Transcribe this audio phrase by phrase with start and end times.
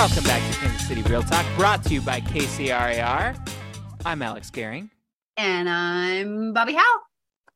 [0.00, 3.36] Welcome back to Kansas City Real Talk, brought to you by KCRAR.
[4.06, 4.88] I'm Alex Gehring.
[5.36, 7.00] And I'm Bobbi Howe.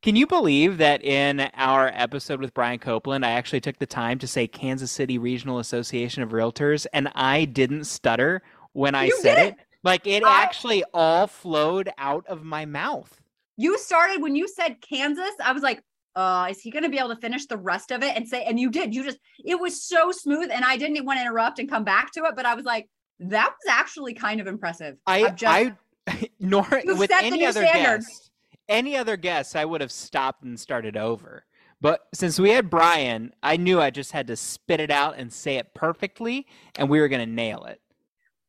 [0.03, 4.19] Can you believe that in our episode with Brian Copeland, I actually took the time
[4.19, 8.43] to say Kansas City Regional Association of Realtors, and I didn't stutter
[8.75, 9.57] when I You said it?
[9.83, 13.23] Like it I- actually all flowed out of my mouth.
[13.57, 15.33] You started when you said Kansas.
[15.43, 15.83] I was like,
[16.17, 18.45] uh, is he going to be able to finish the rest of it and say,
[18.45, 18.95] and you did.
[18.95, 20.51] You just, it was so smooth.
[20.53, 22.89] And I didn't want to interrupt and come back to it, but I was like,
[23.21, 24.97] that was actually kind of impressive.
[25.07, 25.73] I, I've just-
[26.07, 28.01] I, nor with set the any new other standard.
[28.01, 28.31] guest,
[28.69, 31.45] any other guest, I would have stopped and started over.
[31.81, 35.33] But since we had Brian, I knew I just had to spit it out and
[35.33, 36.47] say it perfectly,
[36.77, 37.81] and we were going to nail it.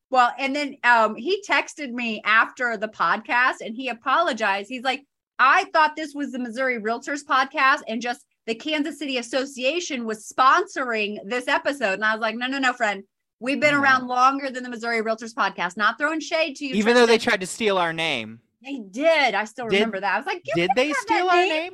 [0.09, 4.69] Well, and then um, he texted me after the podcast and he apologized.
[4.69, 5.03] He's like,
[5.39, 10.31] I thought this was the Missouri Realtors podcast and just the Kansas City Association was
[10.31, 11.93] sponsoring this episode.
[11.93, 13.03] And I was like, no, no, no, friend.
[13.39, 13.81] We've been No.
[13.81, 15.75] around longer than the Missouri Realtors podcast.
[15.77, 16.75] Not throwing shade to you.
[16.75, 18.39] Even though they tried to steal our name.
[18.63, 19.35] they did.
[19.35, 20.13] I still Did- remember that.
[20.13, 21.49] I was like, Did they steal our name.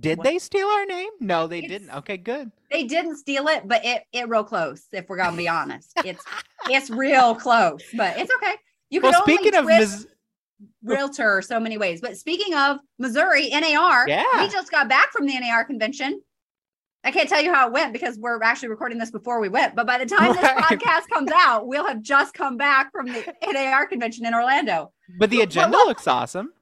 [0.00, 0.24] Did What?
[0.24, 1.10] they steal our name?
[1.20, 1.96] No, they It's- didn't.
[1.98, 2.50] Okay, good.
[2.70, 4.84] They didn't steal it, but it it real close.
[4.92, 6.22] If we're gonna be honest, it's
[6.70, 8.54] it's real close, but it's okay.
[8.90, 10.06] You can Well, only speaking of twist Ms.
[10.82, 12.00] realtor so many ways.
[12.00, 14.24] But speaking of Missouri NAR, Yeah.
[14.40, 16.20] we just got back from the NAR convention.
[17.04, 19.74] I can't tell you how it went because we're actually recording this before we went.
[19.74, 23.34] But by the time this podcast comes out, we'll have just come back from the
[23.52, 24.92] NAR convention in Orlando.
[25.18, 26.52] But the agenda look- looks awesome.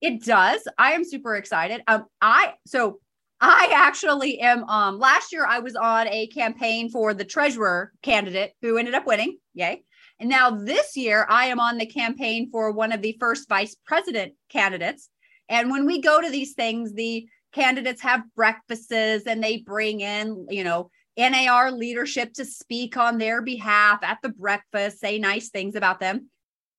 [0.00, 0.66] It does.
[0.78, 1.82] I am super excited.
[1.86, 3.00] Um, I so
[3.42, 4.64] I actually am.
[4.64, 9.06] Um, last year I was on a campaign for the treasurer candidate who ended up
[9.06, 9.36] winning.
[9.52, 9.82] Yay!
[10.20, 13.74] And now this year I am on the campaign for one of the first vice
[13.86, 15.08] president candidates.
[15.48, 20.46] And when we go to these things, the candidates have breakfasts and they bring in,
[20.50, 25.74] you know, NAR leadership to speak on their behalf at the breakfast, say nice things
[25.74, 26.30] about them.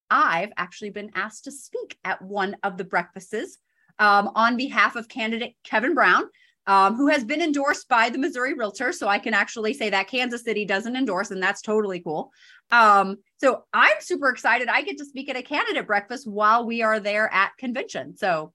[0.10, 3.58] I've actually been asked to speak at one of the breakfasts
[4.00, 6.24] um, on behalf of candidate Kevin Brown,
[6.72, 8.94] um, who has been endorsed by the Missouri Realtor.
[8.94, 12.32] So I can actually say that Kansas City doesn't endorse, and that's totally cool.
[12.72, 14.70] Um, so I'm super excited.
[14.70, 18.16] I get to speak at a candidate breakfast while we are there at convention.
[18.16, 18.54] So,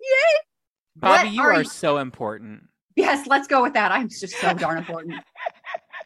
[0.00, 0.40] yay!
[0.98, 2.64] Bobbi, What you are are you- so important.
[2.96, 3.92] Yes, let's go with that.
[3.92, 5.14] I'm just so darn important.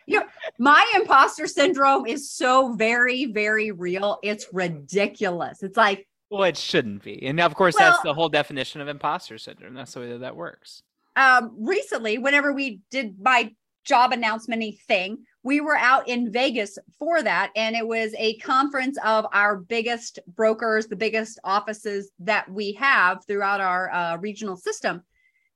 [0.06, 0.26] You know,
[0.59, 4.19] my imposter syndrome is so very, very real.
[4.22, 5.62] It's ridiculous.
[5.62, 7.26] It's like, Well, it shouldn't be.
[7.26, 9.75] And of course, that's the whole definition of imposter syndrome.
[9.75, 10.82] That's the way that that works.
[11.19, 13.53] Um, recently, whenever we did my
[13.84, 17.51] job announcement thing, we were out in Vegas for that.
[17.56, 23.25] And it was a conference of our biggest brokers, the biggest offices that we have
[23.27, 25.03] throughout our uh, regional system.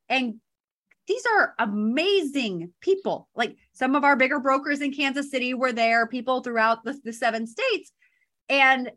[0.08, 0.34] And
[1.06, 3.28] these are amazing people.
[3.36, 7.12] Like some of our bigger brokers in Kansas City were there, people throughout the, the
[7.12, 7.92] seven states.
[8.48, 8.90] And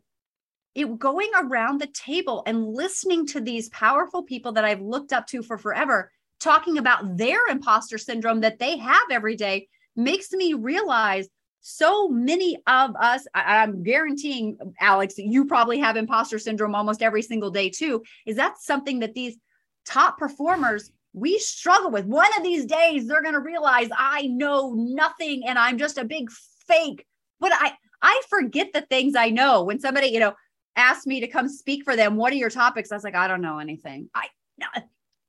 [0.74, 5.28] it going around the table and listening to these powerful people that I've looked up
[5.28, 6.10] to for forever
[6.40, 11.28] talking about their imposter syndrome that they have every day makes me realize
[11.60, 17.22] so many of us I, i'm guaranteeing alex you probably have imposter syndrome almost every
[17.22, 19.36] single day too is that something that these
[19.84, 22.04] top performers we struggle with.
[22.04, 26.04] One of these days they're going to realize i know nothing and i'm just a
[26.04, 26.30] big
[26.68, 27.04] fake.
[27.40, 29.64] But i i forget the things i know.
[29.64, 30.34] When somebody you know
[30.76, 32.92] asked me to come speak for them what are your topics?
[32.92, 34.10] I was like i don't know anything.
[34.14, 34.28] I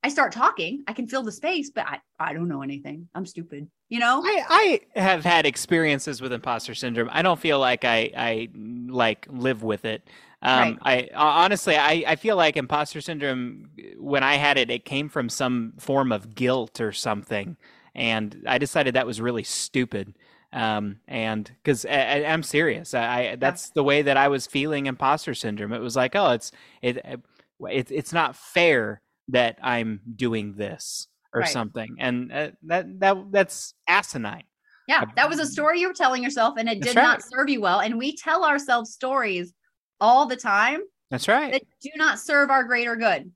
[0.08, 3.10] I start talking, I can fill the space, but I, I don't know anything.
[3.14, 4.22] I'm stupid, you know?
[4.24, 7.10] I, I have had experiences with imposter syndrome.
[7.12, 8.48] I don't feel like I, I
[8.88, 10.08] like live with it.
[10.42, 15.10] Um, I honestly, I, I feel like imposter syndrome, when I had it, it came
[15.10, 17.58] from some form of guilt or something.
[17.94, 20.14] And I decided that was really stupid.
[20.54, 22.94] Um, and cause I, I'm serious.
[22.94, 25.74] I, I, that's the way that I was feeling imposter syndrome.
[25.74, 31.42] It was like, oh, it's, it, it it's not fair that I'm doing this or
[31.42, 31.50] Right.
[31.50, 31.98] something.
[32.00, 34.44] And uh, that, that, that's asinine.
[34.88, 37.60] Yeah, that was a story you were telling yourself, and it did not serve you
[37.60, 37.82] well.
[37.82, 39.54] And we tell ourselves stories
[40.00, 40.80] all the time
[41.12, 41.52] That's right.
[41.52, 43.30] that do not serve our greater good.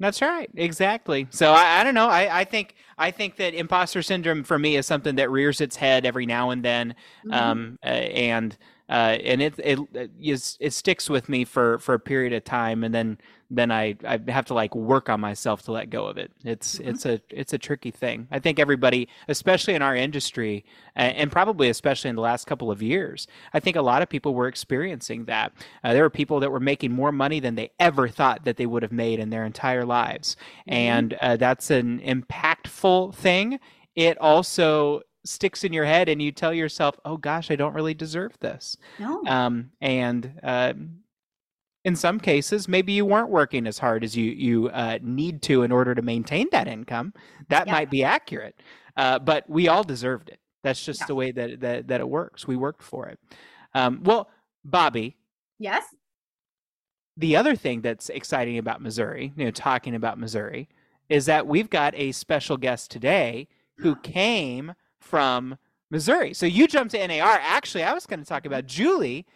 [0.00, 0.50] That's right.
[0.56, 1.28] Exactly.
[1.30, 2.08] So I, I don't know.
[2.08, 5.76] I, I think I think that imposter syndrome for me is something that rears its
[5.76, 6.94] head every now and then,
[7.24, 7.34] Mhm.
[7.34, 8.56] um, uh, and
[8.90, 12.44] uh, and it it it, is, it sticks with me for for a period of
[12.44, 13.18] time, and then
[13.52, 16.32] then I I have to like work on myself to let go of it.
[16.44, 16.88] It's Mhm.
[16.88, 18.26] it's a it's a tricky thing.
[18.32, 20.64] I think everybody, especially in our industry,
[20.96, 24.34] and probably especially in the last couple of years, I think a lot of people
[24.34, 25.52] were experiencing that.
[25.84, 28.66] Uh, there were people that were making more money than they ever thought that they
[28.66, 30.36] would have made in their entire lives,
[30.68, 30.72] Mhm.
[30.74, 33.58] and uh, that's an impactful thing.
[33.94, 37.94] It also sticks in your head and you tell yourself, "Oh gosh, I don't really
[37.94, 39.22] deserve this." No.
[39.26, 40.74] Um, and uh,
[41.84, 45.62] in some cases, maybe you weren't working as hard as you you uh, need to
[45.62, 47.12] in order to maintain that income.
[47.48, 47.72] That yeah.
[47.72, 48.60] might be accurate,
[48.96, 50.40] uh, but we all deserved it.
[50.62, 51.06] That's just yeah.
[51.06, 52.46] the way that, that that it works.
[52.46, 53.18] We worked for it.
[53.74, 54.28] Um, well,
[54.68, 55.14] Bobbi.
[55.58, 55.84] Yes.
[57.16, 60.68] The other thing that's exciting about Missouri, you know, talking about Missouri,
[61.10, 63.48] is that we've got a special guest today
[63.78, 65.58] who came from
[65.90, 66.32] Missouri.
[66.32, 67.38] So you jumped to NAR.
[67.42, 69.26] Actually, I was going to talk about Julie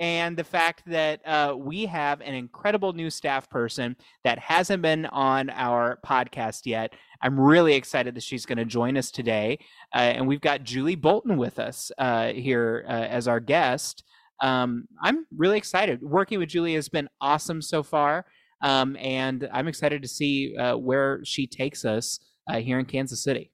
[0.00, 3.94] and the fact that uh, we have an incredible new staff person
[4.24, 6.94] that hasn't been on our podcast yet.
[7.22, 9.58] I'm really excited that she's going to join us today.
[9.94, 14.02] Uh, and we've got Julie Bolton with us uh, here uh, as our guest.
[14.40, 16.02] Um, I'm really excited.
[16.02, 18.24] Working with Julie has been awesome so far.
[18.62, 23.22] Um, and I'm excited to see uh, where she takes us uh, here in Kansas
[23.22, 23.50] City.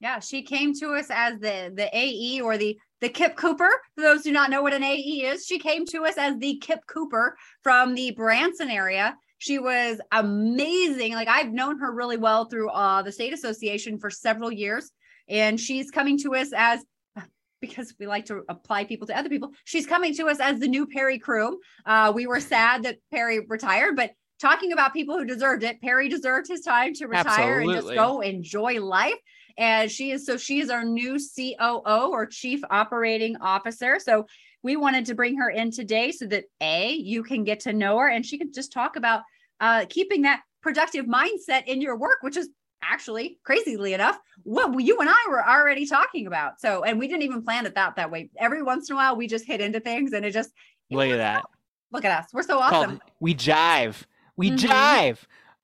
[0.00, 3.70] Yeah, she came to us as the the AE or the the Kip Cooper.
[3.94, 6.38] For those who do not know what an AE is, she came to us as
[6.38, 9.16] the Kip Cooper from the Branson area.
[9.38, 11.12] She was amazing.
[11.12, 14.90] Like I've known her really well through uh, the state association for several years,
[15.28, 16.82] and she's coming to us as
[17.60, 19.50] because we like to apply people to other people.
[19.64, 21.56] She's coming to us as the new Perry Croom.
[21.84, 26.08] Uh, we were sad that Perry retired, but talking about people who deserved it, Perry
[26.08, 27.74] deserved his time to retire Absolutely.
[27.74, 29.18] and just go enjoy life
[29.60, 33.98] and she is so she is our new COO or Chief Operating Officer.
[33.98, 34.26] So
[34.62, 37.98] we wanted to bring her in today so that a you can get to know
[37.98, 39.22] her and she can just talk about
[39.60, 42.48] uh, keeping that productive mindset in your work, which is
[42.82, 46.58] actually crazily enough what you and I were already talking about.
[46.58, 48.30] So and we didn't even plan it that that way.
[48.38, 50.50] Every once in a while we just hit into things and it just
[50.90, 51.44] look at that.
[51.92, 52.30] Look at us.
[52.32, 52.98] We're so awesome.
[52.98, 54.04] Called, we jive.
[54.40, 54.72] We mm-hmm.
[54.72, 55.18] jive.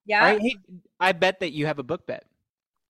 [0.05, 0.21] Yeah.
[0.21, 0.39] Right?
[0.39, 0.57] Hey,
[1.01, 2.25] I bet that you have a book bet.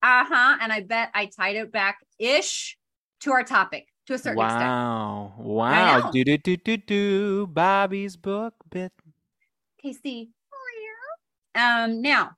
[0.03, 0.59] Uh huh.
[0.61, 2.77] And I bet I tied it back ish
[3.21, 4.47] to our topic to a certain wow.
[4.47, 4.69] extent.
[4.69, 5.35] Wow.
[5.39, 6.11] Wow.
[6.11, 7.47] Do do do do do.
[7.47, 8.91] Bobbi's book bit.
[9.81, 10.31] Casey.
[11.55, 12.03] Um.
[12.03, 12.33] Now,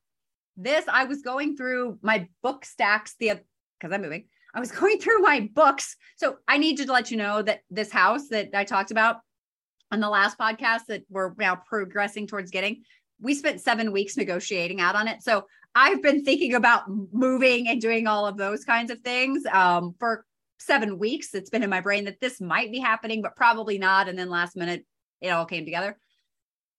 [0.59, 3.41] this I was going through my book stacks the
[3.81, 4.27] because I'm moving.
[4.55, 5.97] I was going through my books.
[6.17, 9.21] So I need to let you know that this house that I talked about
[9.91, 12.83] on the last podcast that we're now progressing towards getting,
[13.21, 15.23] we spent seven weeks negotiating out on it.
[15.23, 19.95] So I've been thinking about moving and doing all of those kinds of things um,
[19.99, 20.25] for
[20.59, 21.35] seven weeks.
[21.35, 24.09] It's been in my brain that this might be happening, but probably not.
[24.09, 24.85] And then last minute,
[25.21, 25.97] it all came together.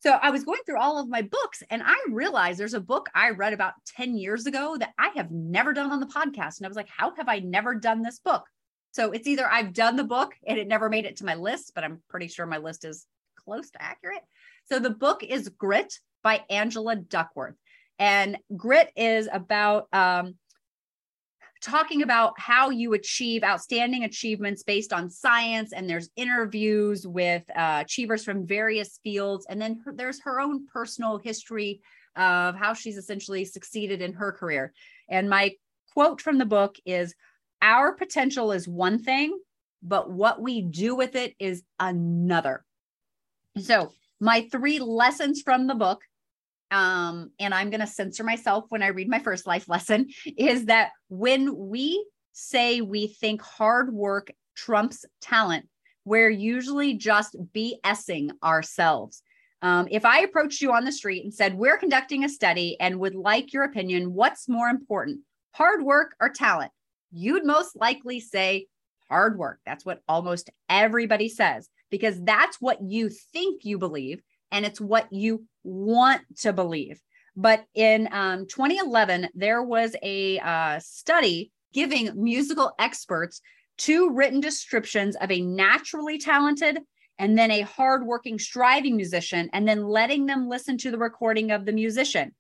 [0.02, 3.10] So I was going through all of my books and I realized there's a book
[3.14, 6.58] I read about 10 years ago that I have never done on the podcast.
[6.58, 8.46] And I was like, how have I never done this book?
[8.92, 11.74] So it's either I've done the book and it never made it to my list,
[11.76, 13.06] but I'm pretty sure my list is
[13.36, 14.22] close to accurate.
[14.70, 15.94] So the book is Grit
[16.24, 17.56] by Angela Duckworth.
[17.98, 20.36] And grit is about um,
[21.62, 25.74] talking about how you achieve outstanding achievements based on science.
[25.74, 29.46] And there's interviews with uh, achievers from various fields.
[29.50, 31.82] And then her, there's her own personal history
[32.16, 34.74] of how she's essentially succeeded in her career.
[35.10, 35.56] And my
[35.94, 37.14] quote from the book is
[37.62, 39.38] Our potential is one thing,
[39.84, 42.64] but what we do with it is another.
[43.58, 43.92] So,
[44.22, 46.02] my three lessons from the book
[46.72, 50.66] um, and I'm going to censor myself when I read my first life lesson, is
[50.66, 55.68] that when we say we think hard work trumps talent,
[56.06, 59.22] we're usually just BSing ourselves.
[59.62, 63.00] Um, if I approached you on the street and said, We're conducting a study and
[63.00, 65.20] would like your opinion, what's more important,
[65.54, 66.72] hard work or talent?
[67.12, 68.68] You'd most likely say
[69.10, 69.60] hard work.
[69.66, 75.12] That's what almost everybody says because that's what you think you believe and it's what
[75.12, 77.02] you want to believe.
[77.36, 83.42] But in um, 2011, there was a uh, study giving musical experts
[83.78, 86.80] two written descriptions of a naturally talented
[87.18, 91.66] and then a hardworking, striving musician, and then letting them listen to the recording of
[91.66, 92.34] the musician.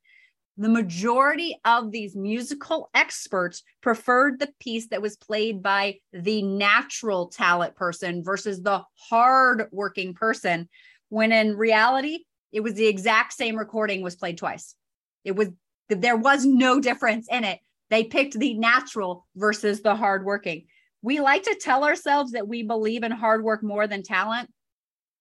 [0.58, 7.28] The majority of these musical experts preferred the piece that was played by the natural
[7.28, 10.68] talent person versus the hardworking person,
[11.10, 12.20] when in reality,
[12.52, 14.76] it was the exact same recording was played twice.
[15.24, 15.50] It was
[15.90, 17.60] there was no difference in it.
[17.90, 20.66] They picked the natural versus the hardworking.
[21.02, 24.52] We like to tell ourselves that we believe in hard work more than talent,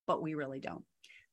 [0.06, 0.84] but we really don't.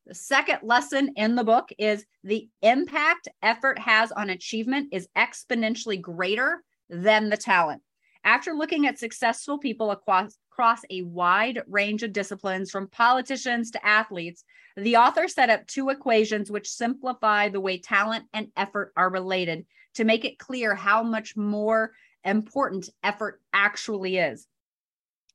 [0.06, 6.00] The second lesson in the book is the impact effort has on achievement is exponentially
[6.00, 7.82] greater than the talent.
[8.26, 13.86] After looking at successful people across, across a wide range of disciplines, from politicians to
[13.86, 14.44] athletes,
[14.76, 19.68] the author set up two equations which simplify the way talent and effort are related
[19.94, 21.92] to make it clear how much more
[22.24, 24.48] important effort actually is.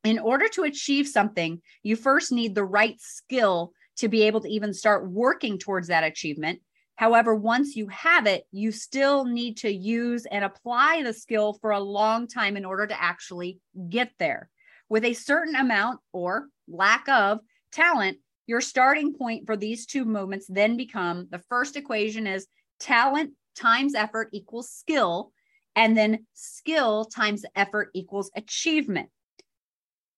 [0.02, 4.48] In order to achieve something, you first need the right skill to be able to
[4.48, 6.60] even start working towards that achievement.
[7.00, 11.70] However, once you have it, you still need to use and apply the skill for
[11.70, 14.50] a long time in order to actually get there.
[14.90, 17.38] With a certain amount or lack of
[17.72, 22.46] talent, your starting point for these two movements then become the first equation is
[22.80, 25.32] talent times effort equals skill,
[25.74, 29.08] and then skill times effort equals achievement.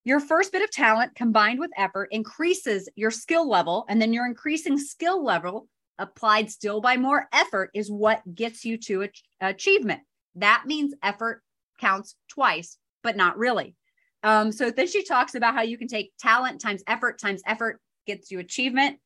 [0.02, 4.26] Your first bit of talent combined with effort increases your skill level, and then your
[4.26, 5.68] increasing skill level
[5.98, 9.08] applied still by more effort is what gets you to
[9.40, 10.00] achievement.
[10.36, 11.42] That means effort
[11.80, 13.76] counts twice, but not really.
[14.22, 17.80] Um, so then she talks about how you can take talent times effort times effort
[18.06, 18.98] gets you achievement.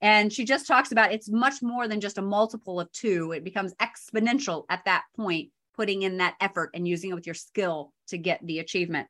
[0.00, 3.32] And she just talks about it's much more than just a multiple of two.
[3.32, 7.34] It becomes exponential at that point, putting in that effort and using it with your
[7.34, 9.08] skill to get the achievement.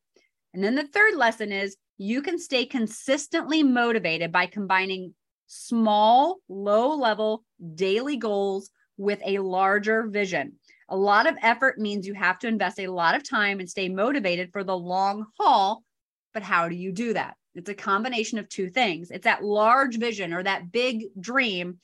[0.52, 5.14] And then the third lesson is you can stay consistently motivated by combining
[5.46, 10.52] small, low level daily goals with a larger vision.
[10.88, 13.88] A lot of effort means you have to invest a lot of time and stay
[13.88, 15.82] motivated for the long haul.
[16.32, 17.36] But how do you do that?
[17.54, 21.78] It's a combination of two things it's that large vision or that big dream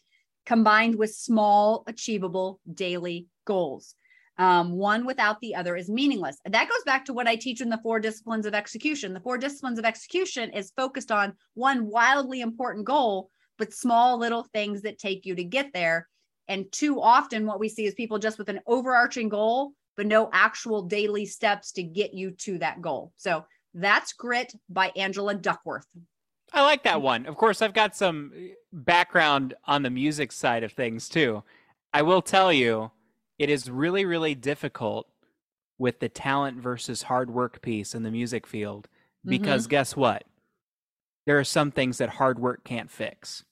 [0.46, 3.94] combined with small, achievable daily goals.
[4.36, 6.38] Um, one without the other is meaningless.
[6.44, 9.12] That goes back to what I teach in the four disciplines of execution.
[9.12, 14.42] The four disciplines of execution is focused on one wildly important goal, but small little
[14.52, 16.08] things that take you to get there.
[16.48, 20.28] And too often, what we see is people just with an overarching goal, but no
[20.32, 23.12] actual daily steps to get you to that goal.
[23.16, 25.86] So that's Grit by Angela Duckworth.
[26.52, 27.26] I like that one.
[27.26, 28.32] Of course, I've got some
[28.72, 31.44] background on the music side of things too.
[31.92, 32.90] I will tell you,
[33.38, 35.06] it is really, really difficult
[35.78, 38.88] with the talent versus hard work piece in the music field
[39.24, 39.70] because mm-hmm.
[39.70, 40.24] guess what?
[41.26, 43.44] There are some things that hard work can't fix.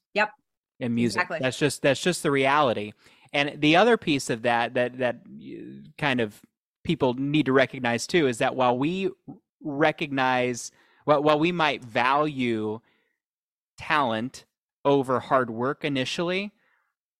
[0.80, 1.22] In music.
[1.22, 1.38] Exactly.
[1.40, 2.92] That's just that's just the reality.
[3.32, 5.20] And the other piece of that that that
[5.98, 6.40] kind of
[6.84, 9.10] people need to recognize too is that while we
[9.62, 10.70] recognize
[11.04, 12.80] well, while we might value
[13.76, 14.44] talent
[14.84, 16.52] over hard work initially,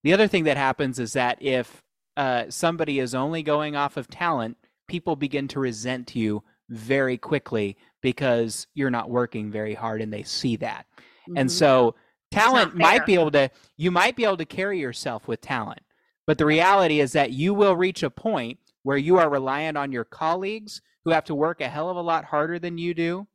[0.02, 1.82] the other thing that happens is that if
[2.16, 4.56] uh, somebody is only going off of talent,
[4.88, 10.22] people begin to resent you very quickly because you're not working very hard and they
[10.22, 10.86] see that.
[11.28, 11.38] Mm-hmm.
[11.38, 11.94] And so
[12.30, 15.80] talent might be able to you might be able to carry yourself with talent.
[16.26, 19.92] But the reality is that you will reach a point where you are reliant on
[19.92, 23.26] your colleagues who have to work a hell of a lot harder than you do,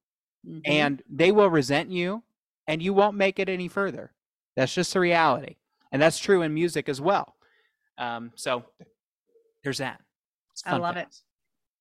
[0.47, 0.59] mm-hmm.
[0.65, 2.23] and they will resent you,
[2.67, 4.13] and you won't make it any further.
[4.55, 5.55] That's just the reality,
[5.91, 7.35] and that's true in music as well.
[7.97, 8.63] Um, so
[9.63, 9.99] there's that.
[10.65, 11.07] I love it.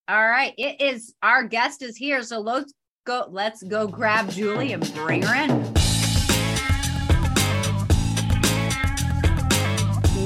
[0.08, 2.72] All right, it is our guest is here, so let's
[3.04, 3.26] go.
[3.28, 5.81] Let's go grab Julie and bring her in.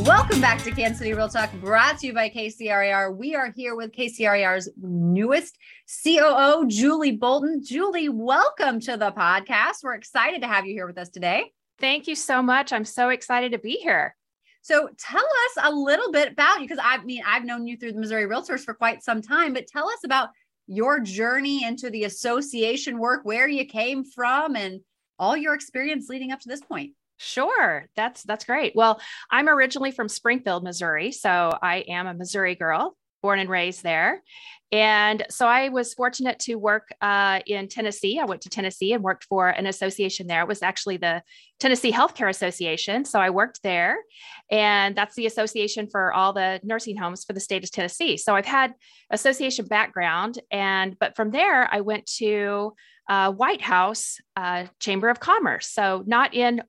[0.06, 3.16] Welcome back to Kansas City Real Talk, brought to you by KCRAR.
[3.16, 5.58] We are here with KCRAR's newest
[6.04, 7.60] COO, Julie Bolton.
[7.64, 9.82] Julie, welcome to the podcast.
[9.82, 11.50] We're excited to have you here with us today.
[11.80, 12.72] Thank you so much.
[12.72, 14.14] I'm so excited to be here.
[14.62, 17.94] So tell us a little bit about you, because I mean, I've known you through
[17.94, 20.28] the Missouri Realtors for quite some time, but tell us about
[20.68, 24.82] your journey into the association work, where you came from, and
[25.18, 26.92] all your experience leading up to this point.
[27.18, 27.88] Sure.
[27.96, 28.74] That's that's great.
[28.76, 33.82] Well, I'm originally from Springfield, Missouri, so I am a Missouri girl, born and raised
[33.82, 34.22] there.
[34.72, 38.18] And so I was fortunate to work uh, in Tennessee.
[38.18, 40.42] I went to Tennessee and worked for an association there.
[40.42, 41.22] It was actually the
[41.60, 43.04] Tennessee Healthcare Association.
[43.04, 43.96] So I worked there,
[44.50, 48.16] and that's the association for all the nursing homes for the state of Tennessee.
[48.16, 48.74] So I've had
[49.10, 52.74] association background, and but from there I went to
[53.08, 55.68] uh, White House uh, Chamber of Commerce.
[55.68, 56.62] So not in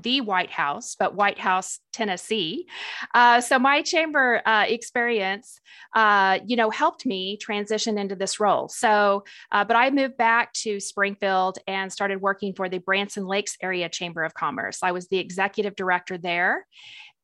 [0.00, 2.66] the White House, but White House, Tennessee.
[3.14, 5.60] Uh, so my chamber uh, experience,
[5.94, 8.68] uh, you know, helped me transition into this role.
[8.68, 13.56] So, uh, but I moved back to Springfield and started working for the Branson Lakes
[13.62, 14.78] Area Chamber of Commerce.
[14.82, 16.66] I was the executive director there.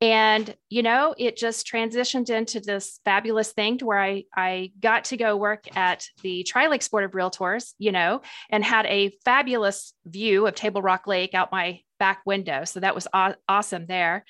[0.01, 5.07] And, you know, it just transitioned into this fabulous thing to where I, I got
[5.07, 9.13] to go work at the Tri Lakes Board of Realtors, you know, and had a
[9.25, 12.65] fabulous view of Table Rock Lake out my back window.
[12.65, 14.25] So that was aw- awesome there.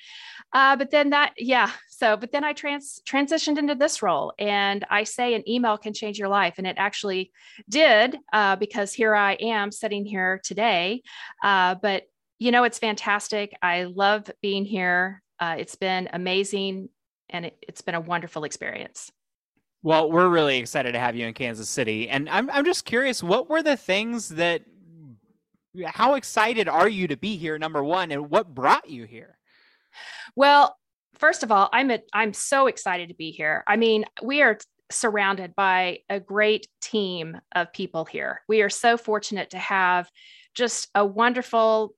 [0.51, 1.71] Uh, but then that, yeah.
[1.89, 5.93] So, but then I trans transitioned into this role, and I say an email can
[5.93, 7.31] change your life, and it actually
[7.69, 11.03] did uh, because here I am sitting here today.
[11.43, 12.03] Uh, but
[12.39, 13.55] you know, it's fantastic.
[13.61, 15.21] I love being here.
[15.39, 16.89] Uh, it's been amazing,
[17.29, 19.11] and it, it's been a wonderful experience.
[19.81, 22.09] Well, we're really excited to have you in Kansas City.
[22.09, 24.63] And I'm, I'm just curious, what were the things that,
[25.85, 29.37] how excited are you to be here, number one, and what brought you here?
[30.35, 30.75] Well,
[31.17, 33.63] first of all, I'm a, I'm so excited to be here.
[33.67, 34.57] I mean, we are
[34.91, 38.41] surrounded by a great team of people here.
[38.49, 40.09] We are so fortunate to have
[40.55, 41.93] just a wonderful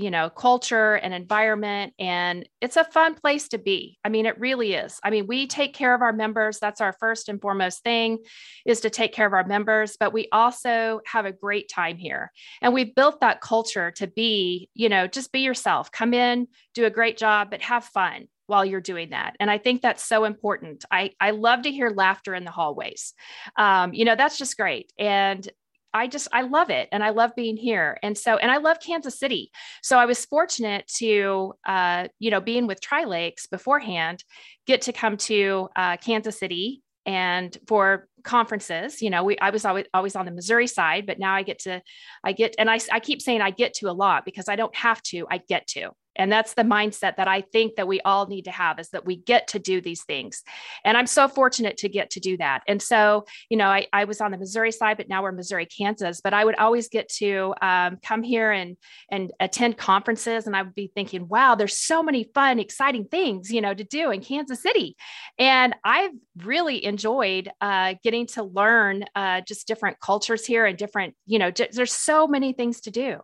[0.00, 3.98] you know culture and environment and it's a fun place to be.
[4.04, 4.98] I mean it really is.
[5.04, 6.58] I mean we take care of our members.
[6.58, 8.18] That's our first and foremost thing
[8.64, 12.32] is to take care of our members but we also have a great time here.
[12.62, 15.92] And we've built that culture to be you know just be yourself.
[15.92, 19.36] Come in do a great job but have fun while you're doing that.
[19.38, 20.84] And i think that's so important.
[20.90, 23.14] I i love to hear laughter in the hallways.
[23.56, 24.92] Um, you know that's just great.
[24.98, 25.48] And
[25.92, 28.78] I just I love it and I love being here and so and I love
[28.80, 29.50] Kansas City.
[29.82, 34.24] So I was fortunate to uh, you know being with Tri Lakes beforehand
[34.66, 39.64] get to come to uh, Kansas City and for conferences you know we I was
[39.64, 41.80] always always on the Missouri side but now I get to
[42.22, 44.74] I get and I I keep saying I get to a lot because I don't
[44.76, 48.26] have to I get to and that's the mindset that i think that we all
[48.26, 50.42] need to have is that we get to do these things.
[50.84, 52.62] And i'm so fortunate to get to do that.
[52.66, 55.66] And so you know i, I was on the missouri side but now we're missouri
[55.66, 56.20] kansas.
[56.20, 58.76] But i would always get to um, come here and
[59.10, 60.46] and attend conferences.
[60.46, 63.84] And i would be thinking wow there's so many fun exciting things you know to
[63.84, 64.96] do in kansas city.
[65.38, 71.14] And i've really enjoyed uh, getting to learn uh, just different cultures here and different
[71.26, 73.20] you know there's so many things to do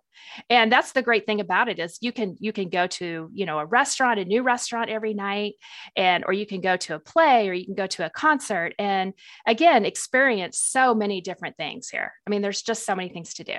[0.50, 3.46] and that's the great thing about it is you can you can go to you
[3.46, 5.54] know a restaurant a new restaurant every night
[5.96, 8.74] and or you can go to a play or you can go to a concert.
[8.78, 9.14] And
[9.46, 12.12] again experience so many different things here.
[12.26, 13.58] I mean there's just so many things to do.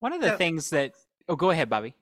[0.00, 0.92] One of the so, things that
[1.28, 1.94] oh go ahead bobbi.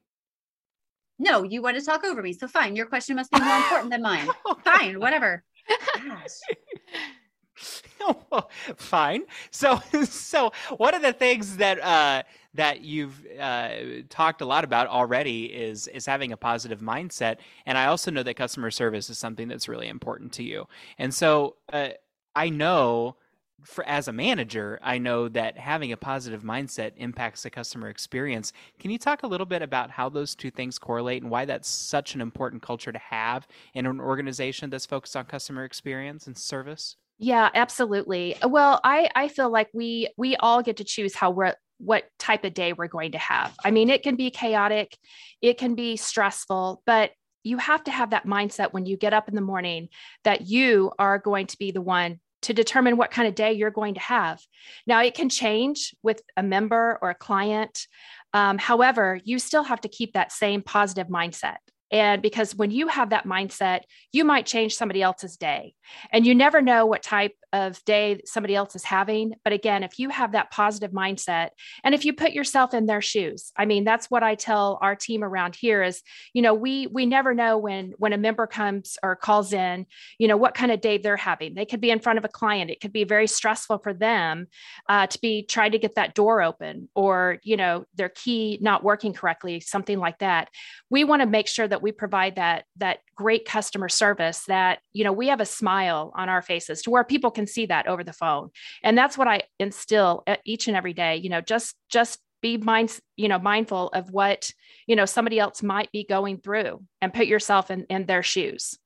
[1.18, 2.76] No you want to talk over me so fine.
[2.76, 4.28] Your question must be more important than mine.
[4.64, 5.44] Fine whatever
[8.76, 12.22] fine so so one of the things that uh
[12.54, 13.70] that you've uh,
[14.08, 18.22] talked a lot about already is is having a positive mindset, and I also know
[18.22, 20.66] that customer service is something that's really important to you.
[20.98, 21.88] And so uh,
[22.36, 23.16] I know,
[23.62, 28.52] for as a manager, I know that having a positive mindset impacts the customer experience.
[28.78, 31.68] Can you talk a little bit about how those two things correlate and why that's
[31.68, 36.38] such an important culture to have in an organization that's focused on customer experience and
[36.38, 36.96] service?
[37.18, 38.36] Yeah, absolutely.
[38.42, 42.44] Well, I I feel like we we all get to choose how we're what type
[42.44, 43.54] of day we're going to have.
[43.64, 44.96] I mean, it can be chaotic,
[45.40, 47.10] it can be stressful, but
[47.42, 49.88] you have to have that mindset when you get up in the morning
[50.24, 53.70] that you are going to be the one to determine what kind of day you're
[53.70, 54.40] going to have.
[54.86, 57.86] Now, it can change with a member or a client.
[58.32, 61.56] Um, however, you still have to keep that same positive mindset.
[61.90, 63.80] And because when you have that mindset,
[64.12, 65.74] you might change somebody else's day.
[66.10, 69.34] And you never know what type of day somebody else is having.
[69.44, 71.50] But again, if you have that positive mindset
[71.84, 74.96] and if you put yourself in their shoes, I mean, that's what I tell our
[74.96, 78.98] team around here is, you know, we we never know when when a member comes
[79.04, 79.86] or calls in,
[80.18, 81.54] you know, what kind of day they're having.
[81.54, 82.72] They could be in front of a client.
[82.72, 84.48] It could be very stressful for them
[84.88, 88.82] uh, to be trying to get that door open or, you know, their key not
[88.82, 90.48] working correctly, something like that.
[90.90, 95.04] We want to make sure that we provide that that great customer service that, you
[95.04, 98.04] know, we have a smile on our faces to where people can see that over
[98.04, 98.50] the phone.
[98.82, 102.56] And that's what i instill uh, each and every day you know just just be
[102.58, 104.50] mind you know mindful of what
[104.86, 108.78] you know somebody else might be going through and put yourself in, in their shoes.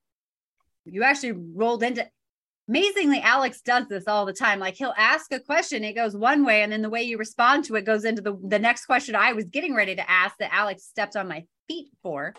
[0.84, 2.08] You actually rolled into
[2.68, 4.60] amazingly alex does this all the time.
[4.60, 7.64] Like he'll ask a question it goes one way and then the way you respond
[7.64, 10.54] to it goes into the the next question i was getting ready to ask that
[10.54, 12.34] alex stepped on my feet for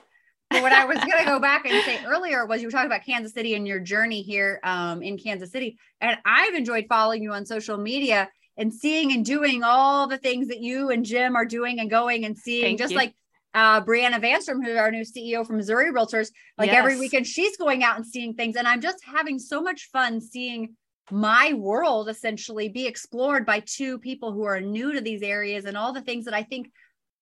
[0.49, 2.87] but what I was going to go back and say earlier was you were talking
[2.87, 5.77] about Kansas City and your journey here um, in Kansas City.
[6.01, 10.47] And I've enjoyed following you on social media and seeing and doing all the things
[10.49, 12.97] that you and Jim are doing and going and seeing, Thank just you.
[12.97, 13.13] like
[13.53, 16.29] uh, Brianna Vanstrom, who's our new CEO from Missouri Realtors.
[16.57, 16.77] Like yes.
[16.77, 18.55] every weekend, she's going out and seeing things.
[18.55, 20.75] And I'm just having so much fun seeing
[21.11, 25.75] my world essentially be explored by two people who are new to these areas and
[25.75, 26.69] all the things that I think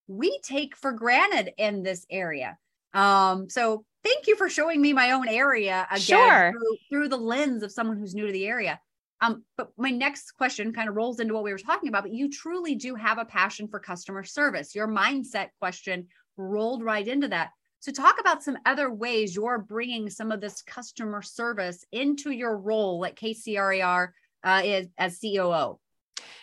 [0.06, 2.58] we take for granted in this area.
[2.98, 6.52] Um, so thank you for showing me my own area again sure.
[6.52, 8.80] through, through the lens of someone who's new to the area.
[9.20, 12.12] Um, but my next question kind of rolls into what we were talking about, but
[12.12, 14.74] you truly do have a passion for customer service.
[14.74, 17.50] Your mindset question rolled right into that.
[17.80, 22.56] So, talk about some other ways you're bringing some of this customer service into your
[22.56, 24.08] role at KCRAR
[24.42, 25.78] uh, is, as COO.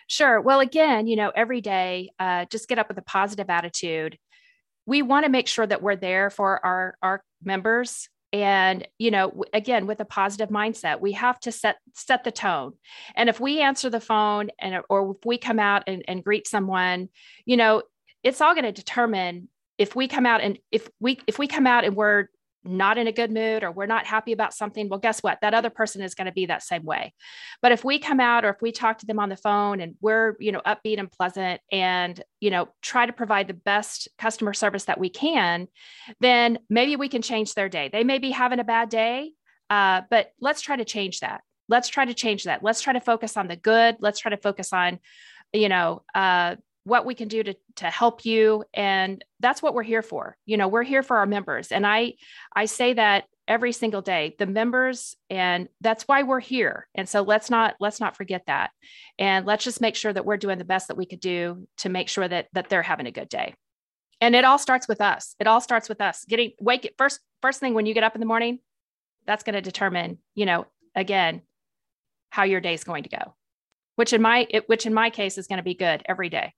[0.07, 0.39] Sure.
[0.39, 4.17] Well, again, you know, every day, uh, just get up with a positive attitude
[4.85, 8.09] we want to make sure that we're there for our our members.
[8.33, 12.73] And you know again with a positive mindset we have to set set the tone.
[13.15, 16.47] And if we answer the phone and or if we come out and, and greet
[16.47, 17.09] someone
[17.45, 17.83] you know
[18.23, 21.67] it's all going to determine if we come out and if we if we come
[21.67, 22.27] out and we're
[22.65, 25.39] not in a good mood or we're not happy about something, well, guess what?
[25.41, 27.13] That other person is going to be that same way.
[27.61, 29.95] But if we come out or if we talk to them on the phone and
[30.01, 34.53] we're, you know, upbeat and pleasant and, you know, try to provide the best customer
[34.53, 35.67] service that we can,
[36.19, 37.89] then maybe we can change their day.
[37.91, 39.33] They may be having a bad day,
[39.69, 41.41] uh, but let's try to change that.
[41.67, 42.63] Let's try to change that.
[42.63, 43.97] Let's try to focus on the good.
[43.99, 44.99] Let's try to focus on,
[45.53, 48.63] you know, uh, what we can do to to help you.
[48.73, 50.37] And that's what we're here for.
[50.45, 51.71] You know we're here for our members.
[51.71, 52.13] And i
[52.55, 56.87] i say that every single day the members and that's why we're here.
[56.95, 58.71] And so let's not let's not forget that.
[59.19, 61.89] And let's just make sure that we're doing the best that we could do to
[61.89, 63.55] make sure that that they're having a good day.
[64.21, 65.35] And it all starts with us.
[65.39, 66.23] It all starts with us.
[66.25, 68.59] Getting wake first first thing when you get up in the morning
[69.25, 71.41] that's going to determine you know again
[72.29, 73.35] how your day is going to go
[73.95, 76.53] which in my it, which in my case is going to be good every day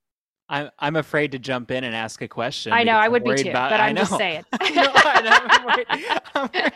[0.48, 2.72] I'm I'm afraid to jump in and ask a question.
[2.72, 4.44] I know I would be too, about, but I'm just saying.
[4.74, 6.72] no, I'm, worried, I'm, worried,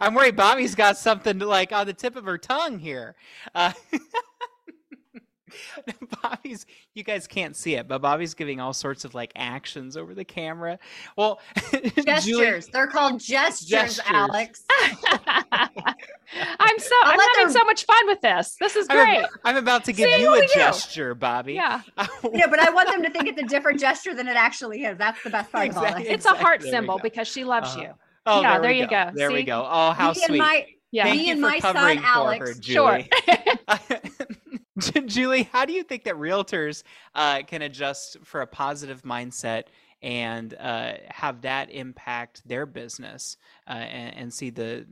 [0.00, 3.14] I'm, worried, Bobbi's got something like on the tip of her tongue here.
[3.54, 3.72] Uh,
[6.22, 10.14] Bobbi's, you guys can't see it, but Bobbi's giving all sorts of like actions over
[10.14, 10.78] the camera.
[11.16, 11.40] Well,
[12.04, 12.24] gestures.
[12.24, 14.04] Julie, They're called gestures, gestures.
[14.08, 14.64] Alex.
[16.60, 17.50] I'm so I'll I'm having them...
[17.50, 18.56] so much fun with this.
[18.60, 19.18] This is great.
[19.18, 21.54] I'm, I'm about to give See, you a gesture, Bobbi.
[21.54, 21.82] Yeah.
[22.32, 24.98] yeah, but I want them to think it's a different gesture than it actually is.
[24.98, 26.12] That's the best part exactly, of all this.
[26.12, 27.88] It's a heart symbol because she loves uh, you.
[28.26, 29.06] Oh, yeah, there, there you go.
[29.06, 29.10] go.
[29.14, 29.34] There See?
[29.34, 29.66] we go.
[29.68, 30.38] Oh, how me sweet.
[30.38, 31.04] My, yeah.
[31.04, 32.48] Thank me you and for my son, for Alex.
[32.48, 33.10] her, Julie.
[33.26, 33.98] Sure.
[35.06, 36.82] Julie, how do you think that realtors
[37.14, 39.64] uh, can adjust for a positive mindset
[40.02, 43.36] and uh, have that impact their business
[43.68, 44.86] uh, and, and, see the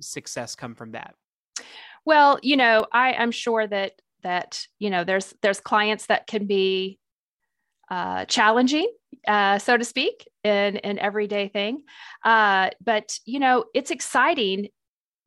[0.00, 1.14] success come from that?
[2.04, 6.46] Well, you know, I, I'm sure that that you know there's there's clients that can
[6.46, 6.98] be
[7.90, 8.90] uh, challenging,
[9.28, 11.82] uh, so to speak, in an everyday thing.
[12.24, 14.68] Uh, but you know, it's exciting.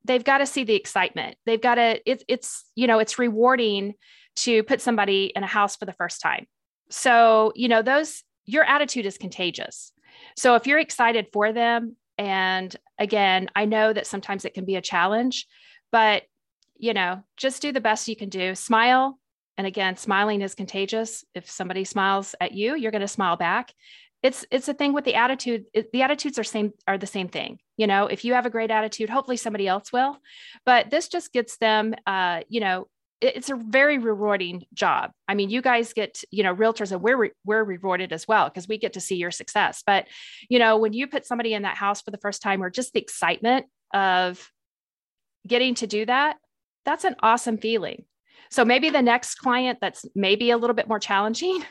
[0.04, 1.36] They've got to see the excitement.
[1.46, 2.00] They've got to.
[2.10, 3.94] It's it's you know, it's rewarding
[4.36, 6.46] to put somebody in a house for the first time.
[6.90, 9.92] So you know, those your attitude is contagious.
[10.36, 14.76] So if you're excited for them, and again, I know that sometimes it can be
[14.76, 15.46] a challenge,
[15.92, 16.24] but
[16.78, 18.54] you know, just do the best you can do.
[18.54, 19.18] Smile.
[19.58, 21.24] And again, smiling is contagious.
[21.34, 23.74] If somebody smiles at you, you're going to smile back.
[24.22, 25.64] It's it's a thing with the attitude.
[25.72, 27.58] It, the attitudes are same are the same thing.
[27.76, 30.18] You know, if you have a great attitude, hopefully somebody else will.
[30.66, 32.86] But this just gets them, uh, you know,
[33.20, 35.12] it's a very rewarding job.
[35.28, 38.48] I mean, you guys get, you know, realtors and we're re- we're rewarded as well
[38.48, 39.82] because we get to see your success.
[39.86, 40.06] But,
[40.48, 42.92] you know, when you put somebody in that house for the first time or just
[42.92, 44.50] the excitement of
[45.46, 46.36] getting to do that,
[46.84, 48.04] that's an awesome feeling.
[48.50, 51.62] So maybe the next client that's maybe a little bit more challenging,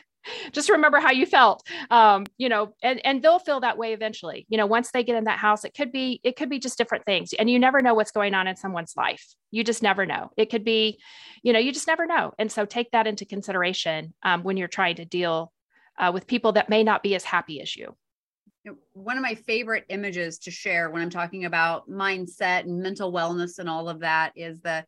[0.52, 1.62] just remember how you felt.
[1.90, 4.46] Um, you know, and and they'll feel that way eventually.
[4.48, 6.78] You know, once they get in that house, it could be it could be just
[6.78, 9.24] different things, and you never know what's going on in someone's life.
[9.50, 10.30] You just never know.
[10.36, 11.00] It could be,
[11.42, 12.32] you know, you just never know.
[12.38, 15.52] And so take that into consideration um, when you're trying to deal
[15.98, 17.96] uh, with people that may not be as happy as you
[18.92, 23.58] one of my favorite images to share when I'm talking about mindset and mental wellness
[23.58, 24.84] and all of that is the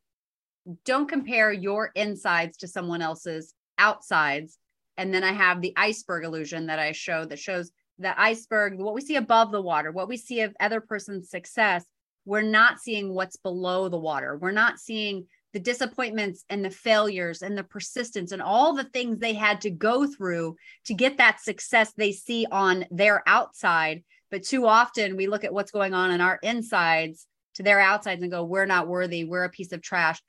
[0.84, 4.58] don't compare your insides to someone else's outsides.
[4.96, 8.94] And then I have the iceberg illusion that I show that shows the iceberg, what
[8.94, 11.84] we see above the water, what we see of other person's success.
[12.24, 14.36] We're not seeing what's below the water.
[14.36, 19.18] We're not seeing the disappointments and the failures and the persistence and all the things
[19.18, 24.02] they had to go through to get that success they see on their outside.
[24.30, 27.26] But too often we look at what's going on in our insides
[27.56, 29.24] to their outsides and go, we're not worthy.
[29.24, 30.22] We're a piece of trash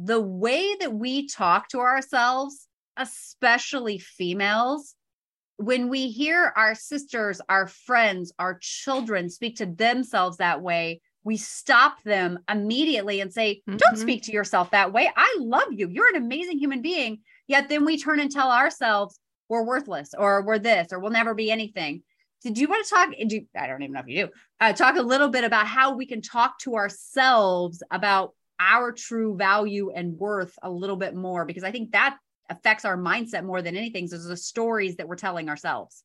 [0.00, 2.67] the way that we talk to ourselves,
[2.98, 4.94] especially females,
[5.56, 11.36] when we hear our sisters, our friends, our children speak to themselves that way, we
[11.36, 13.76] stop them immediately and say, mm-hmm.
[13.76, 15.10] Don't speak to yourself that way.
[15.16, 15.88] I love you.
[15.88, 17.18] You're an amazing human being.
[17.48, 21.34] Yet then we turn and tell ourselves we're worthless or we're this or we'll never
[21.34, 22.02] be anything.
[22.42, 23.10] Did you want to talk?
[23.28, 24.32] Do, I don't even know if you do.
[24.60, 29.36] Uh, talk a little bit about how we can talk to ourselves about our true
[29.36, 32.16] value and worth a little bit more because I think that
[32.50, 36.04] affects our mindset more than anything is the stories that we're telling ourselves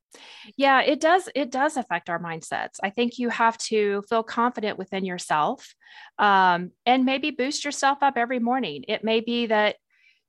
[0.58, 4.78] yeah it does it does affect our mindsets i think you have to feel confident
[4.78, 5.74] within yourself
[6.20, 9.76] um, and maybe boost yourself up every morning it may be that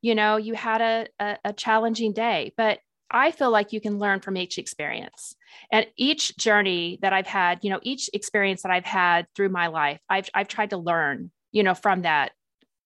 [0.03, 2.79] you know you had a, a, a challenging day but
[3.15, 5.37] I feel like you can learn from each experience.
[5.71, 9.69] And each journey that I've had, you know, each experience that I've had through my
[9.69, 12.33] life, I've I've tried to learn, you know, from that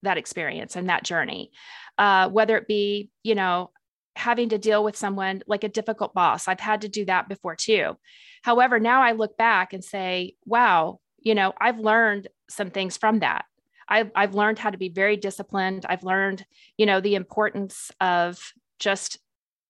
[0.03, 1.51] that experience and that journey.
[1.99, 3.71] Uh, whether it be, you know,
[4.15, 6.49] having to deal with someone like a difficult boss.
[6.49, 7.97] I've had to do that before too.
[8.43, 13.21] However, now I look back and say, wow, you know, I've learned some things from
[13.21, 13.45] that.
[13.89, 15.87] I've, I've learned how to be very disciplined.
[15.89, 16.45] I've learned,
[16.77, 18.39] you know, the importance of
[18.79, 19.19] just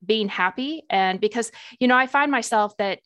[0.05, 0.83] being happy.
[0.91, 3.01] And because, you know, I find myself that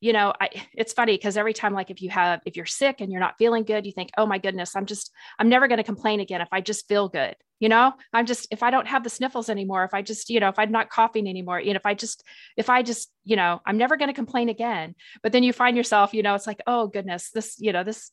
[0.00, 3.00] you know I, it's funny because every time like if you have if you're sick
[3.00, 5.78] and you're not feeling good you think oh my goodness i'm just i'm never going
[5.78, 7.36] to complain again if i just feel good.
[7.60, 7.94] You know?
[8.12, 10.58] I'm just if i don't have the sniffles anymore if i just you know if
[10.58, 12.22] i'm not coughing anymore you know if i just
[12.56, 14.94] if i just you know i'm never going to complain again.
[15.22, 18.10] But then you find yourself you know it's like oh goodness this you know this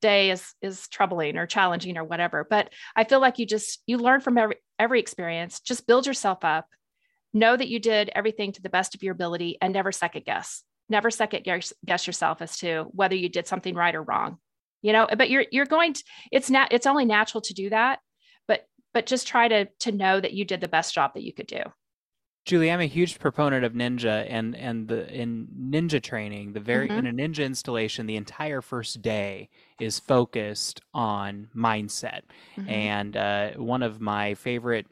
[0.00, 2.46] day is is troubling or challenging or whatever.
[2.48, 5.60] But i feel like you just you learn from every every experience.
[5.60, 6.66] Just build yourself up.
[7.32, 10.62] Know that you did everything to the best of your ability and never second guess
[10.88, 14.38] never second guess yourself as to whether you did something right or wrong
[14.82, 18.00] you know but you're you're going to it's not it's only natural to do that
[18.46, 21.32] but but just try to to know that you did the best job that you
[21.32, 21.62] could do
[22.44, 26.88] Julie, I'm a huge proponent of Ninja and and the in Ninja training, the very
[26.88, 27.06] mm-hmm.
[27.06, 29.48] in a Ninja installation, the entire first day
[29.80, 32.20] is focused on mindset.
[32.58, 32.68] Mm-hmm.
[32.68, 34.86] And uh, one of my favorite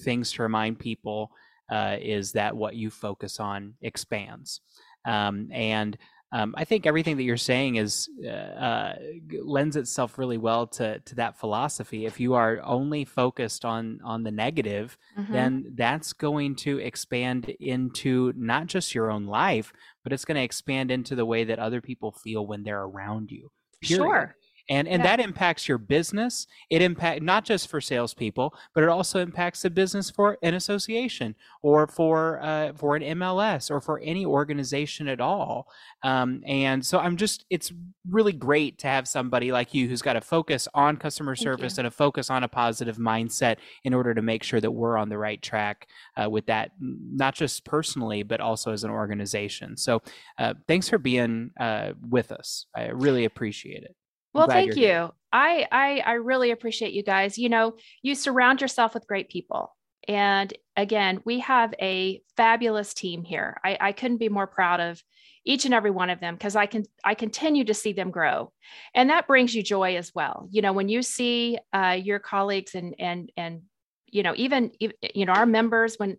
[0.00, 1.30] things to remind people
[1.70, 4.62] uh, is that what you focus on expands.
[5.04, 5.96] Um, and
[6.32, 8.94] um, I think everything that you're saying is uh, uh,
[9.40, 12.06] lends itself really well to to that philosophy.
[12.06, 15.32] If you are only focused on on the negative, mm-hmm.
[15.32, 20.42] then that's going to expand into not just your own life, but it's going to
[20.42, 23.52] expand into the way that other people feel when they're around you.
[23.80, 24.04] Period.
[24.04, 24.36] Sure
[24.68, 25.16] and and yeah.
[25.16, 26.46] that impacts your business.
[26.70, 31.34] It impact not just for salespeople but it also impacts the business for an association
[31.62, 35.68] or for uh, for an mls or for any organization at all.
[36.02, 37.72] Um, and so i'm just it's
[38.08, 41.86] really great to have somebody like you who's got a focus on customer service and
[41.86, 45.16] a focus on a positive mindset in order to make sure that we're on the
[45.16, 49.76] right track uh, with that not just personally but also as an organization.
[49.76, 50.02] So
[50.38, 52.66] uh, thanks for being uh, with us.
[52.76, 53.96] I really appreciate it
[54.34, 55.10] well, thank you.
[55.32, 57.38] I, I I really appreciate you guys.
[57.38, 59.74] You know, you surround yourself with great people.
[60.06, 63.58] And again, we have a fabulous team here.
[63.64, 65.02] I, I couldn't be more proud of
[65.46, 68.52] each and every one of them because I can I continue to see them grow,
[68.94, 70.48] and that brings you joy as well.
[70.50, 73.62] You know, when you see uh, your colleagues and and and
[74.06, 76.16] you know even you know our members when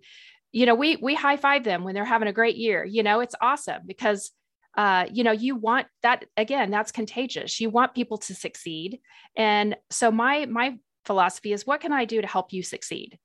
[0.52, 2.86] you know we we high five them when they're having a great year.
[2.86, 4.32] You know, it's awesome because
[4.78, 7.60] uh, you know, you want that again, that's contagious.
[7.60, 9.00] You want people to succeed.
[9.36, 13.18] And so my my philosophy is what can I do to help you succeed?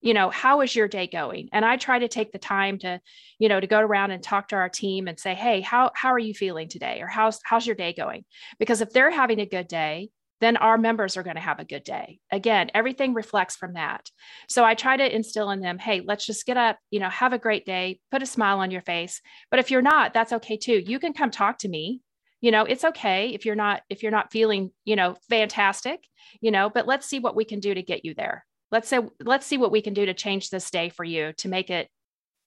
[0.00, 1.48] You know, how is your day going?
[1.52, 3.00] And I try to take the time to,
[3.38, 6.12] you know, to go around and talk to our team and say, hey, how how
[6.12, 7.00] are you feeling today?
[7.00, 8.24] Or how's how's your day going?
[8.58, 10.10] Because if they're having a good day,
[10.42, 12.18] then our members are going to have a good day.
[12.32, 14.10] Again, everything reflects from that.
[14.48, 17.32] So I try to instill in them, hey, let's just get up, you know, have
[17.32, 19.20] a great day, put a smile on your face.
[19.50, 20.82] But if you're not, that's okay too.
[20.84, 22.00] You can come talk to me.
[22.40, 26.00] You know, it's okay if you're not if you're not feeling, you know, fantastic,
[26.40, 28.44] you know, but let's see what we can do to get you there.
[28.72, 31.48] Let's say let's see what we can do to change this day for you to
[31.48, 31.88] make it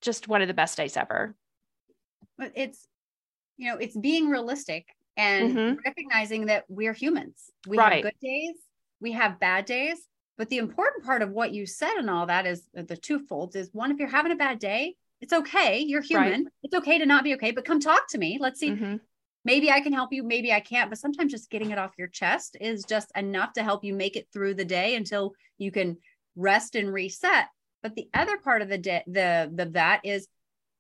[0.01, 1.33] just one of the best days ever.
[2.37, 2.85] But it's
[3.55, 4.85] you know, it's being realistic
[5.17, 5.79] and mm-hmm.
[5.85, 7.51] recognizing that we're humans.
[7.67, 8.03] We right.
[8.03, 8.55] have good days,
[8.99, 9.97] we have bad days.
[10.37, 13.55] But the important part of what you said and all that is uh, the twofold
[13.55, 15.79] is one, if you're having a bad day, it's okay.
[15.79, 16.43] You're human.
[16.43, 16.51] Right.
[16.63, 18.37] It's okay to not be okay, but come talk to me.
[18.39, 18.71] Let's see.
[18.71, 18.97] Mm-hmm.
[19.45, 20.23] Maybe I can help you.
[20.23, 20.89] Maybe I can't.
[20.89, 24.17] But sometimes just getting it off your chest is just enough to help you make
[24.17, 25.97] it through the day until you can
[26.35, 27.45] rest and reset.
[27.81, 30.27] But the other part of the day, the the that is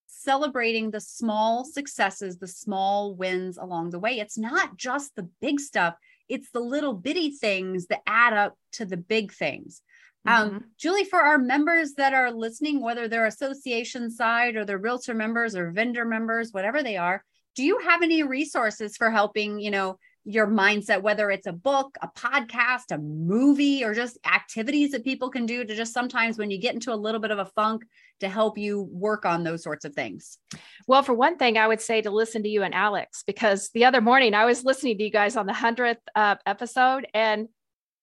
[0.07, 4.19] celebrating the small successes, the small wins along the way.
[4.19, 5.95] It's not just the big stuff,
[6.29, 9.81] it's the little bitty things that add up to the big things.
[10.25, 10.55] Um, mm-hmm.
[10.55, 15.13] Um, Julie, for our members that are listening, whether they're association side or they're realtor
[15.13, 17.23] members or vendor members, whatever they are,
[17.55, 21.95] do you have any resources for helping, you know, your mindset, whether it's a book,
[22.01, 26.49] a podcast, a movie, or just activities that people can do to just sometimes when
[26.49, 27.83] you get into a little bit of a funk
[28.19, 30.39] to help you work on those sorts of things?
[30.87, 33.85] Well, for one thing, I would say to listen to you and Alex, because the
[33.85, 37.47] other morning I was listening to you guys on the 100th uh, episode, and,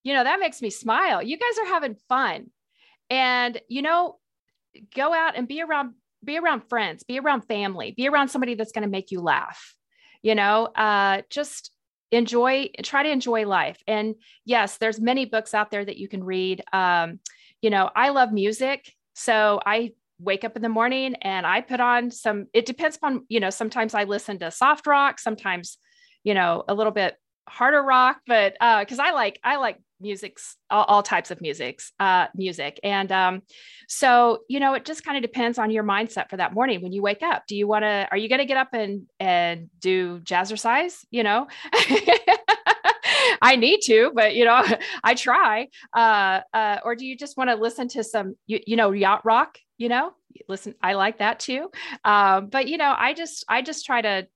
[0.03, 1.21] you know, that makes me smile.
[1.21, 2.51] You guys are having fun.
[3.09, 4.17] And, you know,
[4.95, 8.71] go out and be around be around friends be around family be around somebody that's
[8.71, 9.75] going to make you laugh
[10.21, 11.72] you know uh, just
[12.13, 13.81] enjoy try to enjoy life.
[13.87, 16.63] And yes there's many books out there that you can read.
[16.71, 17.19] Um,
[17.61, 18.91] you know i love music.
[19.13, 23.25] So i wake up in the morning and I put on some, it depends upon,
[23.29, 25.77] you know, sometimes I listen to soft rock, sometimes,
[26.23, 27.15] you know, a little bit
[27.47, 31.91] harder rock, but uh, cause I like, I like music's all, all types of musics,
[31.99, 32.79] uh, music.
[32.83, 33.41] And um,
[33.87, 36.91] so, you know, it just kind of depends on your mindset for that morning when
[36.91, 37.43] you wake up.
[37.47, 41.05] Do you want to, are you going to get up and, and do jazzercise?
[41.09, 41.47] You know,
[43.41, 44.63] I need to, but you know,
[45.03, 45.69] I try.
[45.93, 49.25] Uh, uh, or do you just want to listen to some, you, you know, yacht
[49.25, 50.13] rock, you know,
[50.47, 51.71] listen, I like that too.
[52.03, 54.27] Um, but you know, I just, I just try to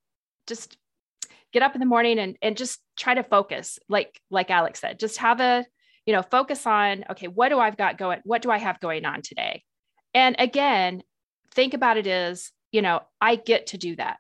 [0.48, 0.78] just
[1.54, 5.00] get up in the morning and, and just try to focus like like alex said
[5.00, 5.66] just have a
[6.08, 9.06] you know focus on okay what do i've got going what do i have going
[9.06, 9.64] on today?
[10.16, 11.04] And again
[11.52, 14.18] think about it as you know i get to do that.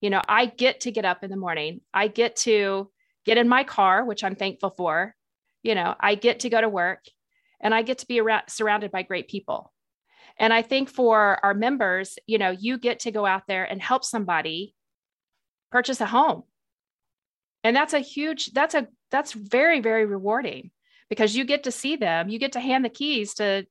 [0.00, 1.82] You know i get to get up in the morning.
[1.94, 2.90] I get to
[3.24, 5.14] get in my car which i'm thankful for.
[5.62, 7.04] You know i get to go to work
[7.60, 9.70] and i get to be around, surrounded by great people.
[10.38, 13.82] And i think for our members you know you get to go out there and
[13.82, 14.74] help somebody
[15.70, 16.44] purchase a home
[17.64, 20.70] and that's a huge that's a that's very very rewarding
[21.08, 22.28] because you get to see them.
[22.28, 23.66] You get to hand the keys to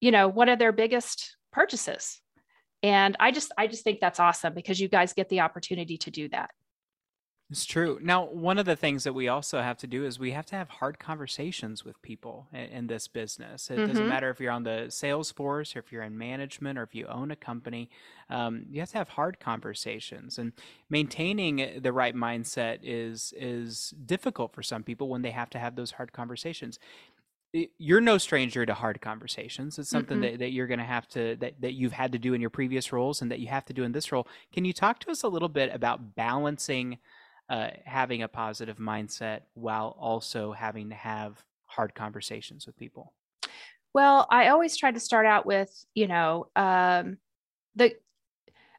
[0.00, 2.20] you know one of their biggest purchases.
[2.82, 6.10] And i just i just think that's awesome because you guys get the opportunity to
[6.10, 6.50] do that
[7.52, 7.98] it's true.
[8.00, 10.56] Now, one of the things that we also have to do is we have to
[10.56, 13.70] have hard conversations with people in, in this business.
[13.70, 13.88] It mm-hmm.
[13.88, 16.94] doesn't matter if you're on the sales force or if you're in management or if
[16.94, 17.90] you own a company.
[18.30, 20.52] Um, you have to have hard conversations, and
[20.88, 25.76] maintaining the right mindset is is difficult for some people when they have to have
[25.76, 26.78] those hard conversations
[27.76, 29.78] you're no stranger to hard conversations.
[29.78, 30.32] It's something mm-hmm.
[30.32, 32.48] that, that you're going to have to, that, that you've had to do in your
[32.48, 34.26] previous roles and that you have to do in this role.
[34.54, 36.96] Can you talk to us a little bit about balancing
[37.48, 43.12] uh, having a positive mindset while also having to have hard conversations with people?
[43.94, 47.18] Well, I always try to start out with, you know, um,
[47.74, 47.94] the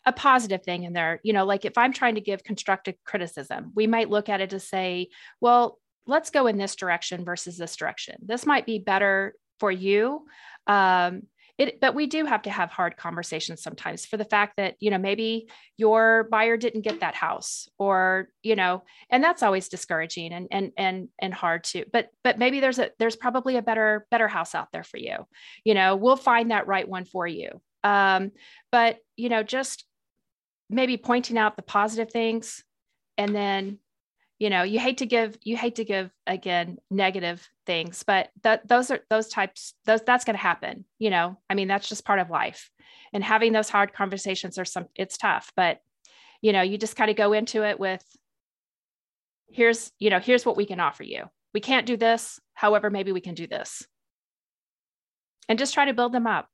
[0.06, 1.20] a positive thing in there.
[1.24, 4.50] You know, like if I'm trying to give constructive criticism, we might look at it
[4.50, 8.18] to say, well, let's go in this direction versus this direction.
[8.22, 10.26] This might be better for you.
[10.68, 11.24] Um,
[11.58, 14.90] it but we do have to have hard conversations sometimes for the fact that you
[14.90, 20.34] know maybe your buyer didn't get that house or you know and that's always discouraging
[20.34, 24.08] and and and and hard to but but maybe there's a there's probably a better
[24.10, 25.16] better house out there for you.
[25.64, 27.62] You know we'll find that right one for you.
[27.84, 28.32] Um
[28.72, 29.86] but you know just
[30.70, 32.64] maybe pointing out the positive things
[33.18, 33.78] and then
[34.44, 38.68] you know you hate to give you hate to give again negative things but that
[38.68, 41.38] those are those types those that's going to happen you know?
[41.50, 42.70] I mean that's just part of life.
[43.14, 45.80] And having those hard conversations are some it's tough but
[46.42, 48.04] you know you just kind of go into it with
[49.48, 51.24] here's you know here's what we can offer you.
[51.54, 53.88] We can't do this however maybe we can do this.
[55.48, 56.50] And just try to build them up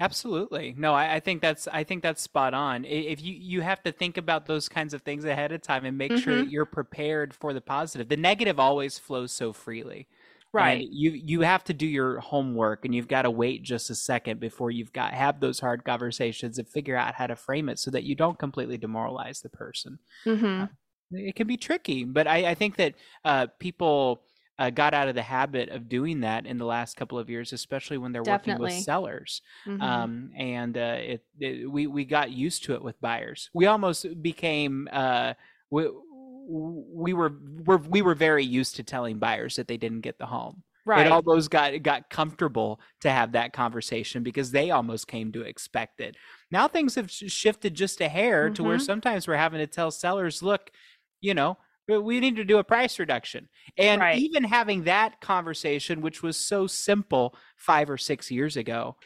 [0.00, 0.74] Absolutely.
[0.78, 2.86] No, I, I, think that's I think that's spot on.
[2.86, 5.98] If you you have to think about those kinds of things ahead of time and
[5.98, 6.20] make mm-hmm.
[6.20, 8.08] sure that you're prepared for the positive.
[8.08, 10.08] The negative always flows so freely.
[10.52, 10.82] Right.
[10.82, 13.94] And you you have to do your homework and you've got to wait just a
[13.94, 17.78] second before you've got have those hard conversations and figure out how to frame it
[17.78, 19.98] so that you don't completely demoralize the person.
[20.24, 20.62] Mm-hmm.
[20.62, 20.66] Uh,
[21.12, 24.22] it can be tricky, but I, I think that uh, people
[24.60, 27.54] uh, got out of the habit of doing that in the last couple of years,
[27.54, 28.64] especially when they're Definitely.
[28.64, 29.40] working with sellers.
[29.66, 29.80] Mm-hmm.
[29.80, 33.48] Um, and uh, it, it, we we got used to it with buyers.
[33.54, 35.32] We almost became uh,
[35.70, 35.88] we
[36.46, 37.32] we were,
[37.64, 40.62] were we were very used to telling buyers that they didn't get the home.
[40.84, 41.06] Right.
[41.06, 46.00] It almost got got comfortable to have that conversation because they almost came to expect
[46.00, 46.16] it.
[46.50, 48.54] Now things have shifted just a hair mm-hmm.
[48.54, 48.84] to where mm-hmm.
[48.84, 50.70] sometimes we're having to tell sellers, look,
[51.22, 51.56] you know,
[51.98, 53.48] we need to do a price reduction.
[53.76, 54.18] And right.
[54.18, 58.96] even having that conversation, which was so simple five or six years ago,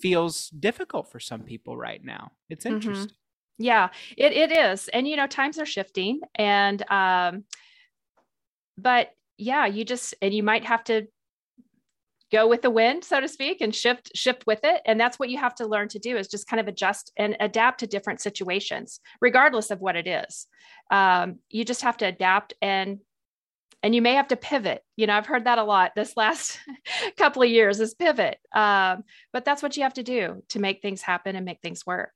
[0.00, 2.32] feels difficult for some people right now.
[2.48, 3.08] It's interesting.
[3.08, 3.64] Mm-hmm.
[3.64, 4.88] Yeah, it, it is.
[4.88, 6.20] And, you know, times are shifting.
[6.34, 7.44] And, um,
[8.76, 11.06] but yeah, you just, and you might have to
[12.32, 14.80] go with the wind so to speak and shift shift with it.
[14.86, 17.36] And that's what you have to learn to do is just kind of adjust and
[17.38, 20.46] adapt to different situations regardless of what it is.
[20.90, 22.98] Um, you just have to adapt and
[23.84, 24.82] and you may have to pivot.
[24.96, 26.58] You know i've heard that a lot this last
[27.16, 28.38] couple of years is pivot.
[28.54, 31.86] Um, but that's what you have to do to make things happen and make things
[31.86, 32.12] work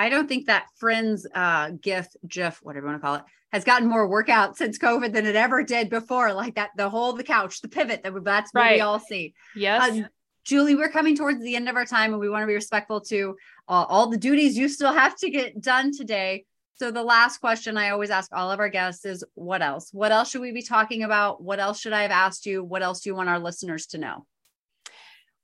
[0.00, 3.22] I don't think that Friends uh, GIF, GIF, whatever you want to call it,
[3.52, 6.32] has gotten more workout since COVID than it ever did before.
[6.32, 8.76] Like that, the whole the couch, the pivot that we, that's what right.
[8.76, 9.34] we all see.
[9.54, 9.82] Yes.
[9.82, 10.08] Uh,
[10.44, 13.02] Julie, we're coming towards the end of our time, and we want to be respectful
[13.02, 13.36] to
[13.68, 16.46] uh, all the duties you still have to get done today.
[16.76, 19.90] So the last question I always ask all of our guests is, "What else?
[19.92, 21.42] What else should we be talking about?
[21.42, 22.64] What else should I have asked you?
[22.64, 24.26] What else do you want our listeners to know?"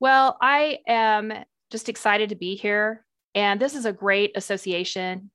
[0.00, 1.32] Well, I am
[1.70, 3.05] just excited to be here.
[3.36, 5.30] And this is a great association.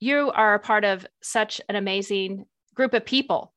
[0.00, 3.52] You are a part of such an amazing group of people.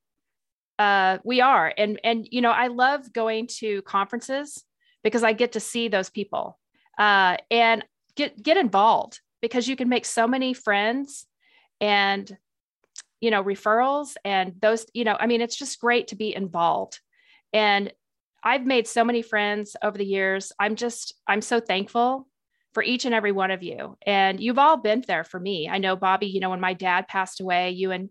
[0.77, 1.73] Uh, we are.
[1.77, 4.63] And, and, you know, I love going to conferences
[5.03, 6.59] because I get to see those people
[6.97, 7.83] uh, and
[8.15, 11.25] get, get involved because you can make so many friends
[11.79, 12.37] and,
[13.21, 16.99] you know, referrals and those, you know, I mean, it's just great to be involved.
[17.53, 17.91] And
[18.43, 20.51] I've made so many friends over the years.
[20.59, 22.28] I'm just, I'm so thankful
[22.79, 23.97] for each and every one of you.
[24.05, 25.67] And you've all been there for me.
[25.67, 28.09] I know, Bobbi, you know, when my dad passed away, you and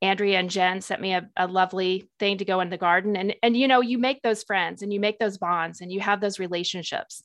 [0.00, 3.16] Andrea and Jen sent me a, a lovely thing to go in the garden.
[3.16, 6.00] And, and, you know, you make those friends and you make those bonds and you
[6.00, 7.22] have those relationships.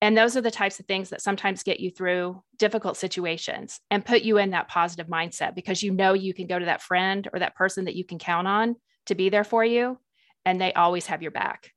[0.00, 4.02] And those are the types of things that sometimes get you through difficult situations and
[4.02, 7.28] put you in that positive mindset because you know you can go to that friend
[7.30, 8.74] or that person that you can count on
[9.04, 9.98] to be there for you
[10.46, 11.72] and they always have your back.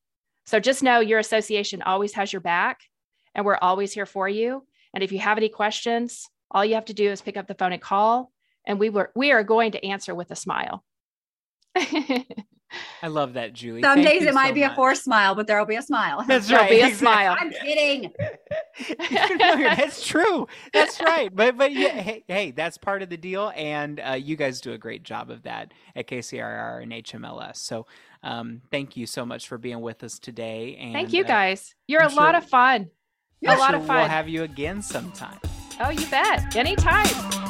[0.45, 2.79] So just know your association always has your back
[3.35, 4.65] and we're always here for you.
[4.93, 7.55] And if you have any questions, all you have to do is pick up the
[7.55, 8.31] phone and call
[8.65, 10.83] and we were we are going to answer with a smile.
[13.03, 13.83] I love that, Julie.
[13.83, 15.81] Some Thank days you it might so be a forced smile, but there'll be a
[15.81, 16.23] smile.
[16.27, 16.71] That's There'll right.
[16.71, 17.35] be a smile.
[17.39, 18.11] I'm kidding.
[19.77, 20.47] that's true.
[20.73, 21.29] That's right.
[21.33, 24.73] But but yeah, hey, hey, that's part of the deal, and uh, you guys do
[24.73, 27.57] a great job of that at KCRAR and HMLS.
[27.57, 27.85] So
[28.23, 30.77] um, thank you so much for being with us today.
[30.79, 31.75] And Thank you uh, guys.
[31.87, 32.89] You're I'm a lot of fun.
[33.51, 35.39] I'm a lot sure of We'll have you again sometime.
[35.81, 36.55] Oh, you bet.
[36.55, 37.42] Anytime.